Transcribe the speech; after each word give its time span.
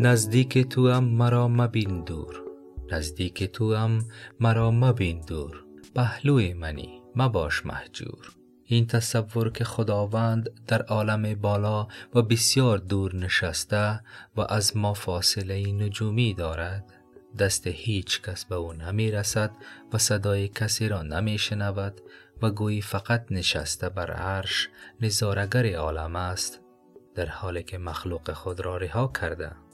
نزدیک 0.00 0.58
تو 0.58 0.90
هم 0.90 1.04
مرا 1.04 1.48
مبین 1.48 2.04
دور. 2.04 2.42
نزدیک 2.92 3.44
تو 3.44 3.74
هم 3.74 4.08
مرا 4.40 4.70
مبین 4.70 5.20
دور. 5.20 5.64
پهلوی 5.94 6.54
منی 6.54 7.02
مباش 7.14 7.66
مهجور. 7.66 8.32
این 8.64 8.86
تصور 8.86 9.50
که 9.50 9.64
خداوند 9.64 10.50
در 10.66 10.82
عالم 10.82 11.34
بالا 11.34 11.88
و 12.14 12.22
بسیار 12.22 12.78
دور 12.78 13.14
نشسته 13.14 14.00
و 14.36 14.40
از 14.40 14.76
ما 14.76 14.94
فاصله 14.94 15.72
نجومی 15.72 16.34
دارد. 16.34 16.92
دست 17.38 17.66
هیچ 17.66 18.22
کس 18.22 18.44
به 18.44 18.54
او 18.54 18.72
نمی 18.72 19.10
رسد 19.10 19.50
و 19.92 19.98
صدای 19.98 20.48
کسی 20.48 20.88
را 20.88 21.02
نمی 21.02 21.38
شنود 21.38 22.00
و 22.42 22.50
گویی 22.50 22.82
فقط 22.82 23.26
نشسته 23.30 23.88
بر 23.88 24.10
عرش 24.10 24.68
نظارگر 25.00 25.74
عالم 25.76 26.16
است. 26.16 26.60
در 27.14 27.26
حالی 27.26 27.62
که 27.62 27.78
مخلوق 27.78 28.32
خود 28.32 28.60
را 28.60 28.76
رها 28.76 29.12
کرده. 29.20 29.65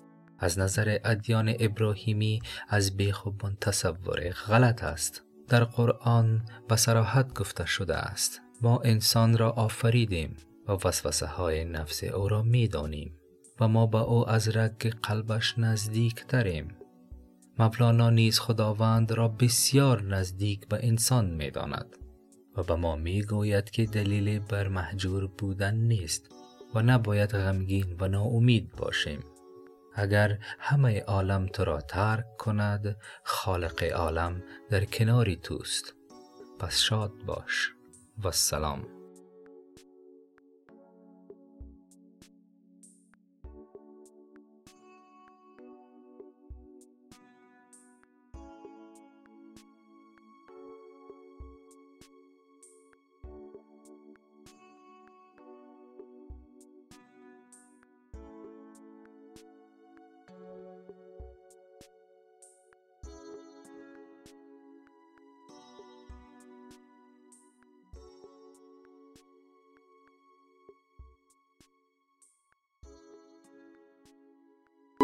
از 0.43 0.59
نظر 0.59 0.99
ادیان 1.05 1.55
ابراهیمی 1.61 2.43
از 2.69 2.97
بیخوبان 2.97 3.57
تصور 3.61 4.31
غلط 4.31 4.85
است. 4.85 5.23
در 5.49 5.65
قرآن 5.65 6.45
به 6.69 6.77
صراحت 6.77 7.35
گفته 7.35 7.67
شده 7.67 7.97
است. 7.97 8.41
ما 8.63 8.81
انسان 8.85 9.39
را 9.39 9.51
آفریدیم 9.51 10.37
و 10.69 10.73
وسوسه 10.73 11.27
های 11.27 11.65
نفس 11.65 12.05
او 12.05 12.29
را 12.29 12.43
می 12.43 12.69
دانیم 12.69 13.19
و 13.61 13.69
ما 13.69 13.87
با 13.87 14.01
او 14.01 14.31
از 14.31 14.57
رگ 14.57 14.95
قلبش 15.03 15.59
نزدیک 15.59 16.25
تریم 16.27 16.69
مولانا 17.59 18.11
نیز 18.11 18.41
خداوند 18.41 19.13
را 19.13 19.29
بسیار 19.29 20.03
نزدیک 20.03 20.69
به 20.69 20.79
انسان 20.83 21.31
می 21.31 21.51
داند 21.51 21.97
و 22.57 22.63
به 22.63 22.75
ما 22.75 22.97
می 22.97 23.23
گوید 23.23 23.71
که 23.71 23.87
دلیل 23.87 24.39
بر 24.39 24.69
محجور 24.69 25.27
بودن 25.27 25.75
نیست 25.75 26.29
و 26.75 26.83
نباید 26.83 27.31
غمگین 27.31 27.97
و 28.01 28.09
ناامید 28.09 28.73
باشیم. 28.77 29.21
اگر 29.95 30.39
همه 30.59 31.01
عالم 31.01 31.47
تو 31.47 31.65
را 31.65 31.81
ترک 31.81 32.37
کند 32.37 32.97
خالق 33.25 33.83
عالم 33.83 34.43
در 34.71 34.85
کناری 34.85 35.37
توست. 35.37 35.95
پس 36.59 36.79
شاد 36.79 37.13
باش. 37.27 37.73
و 38.19 38.27
السلام 38.27 39.02